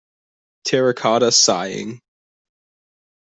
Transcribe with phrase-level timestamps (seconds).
[0.63, 2.01] Terracotta Sighing.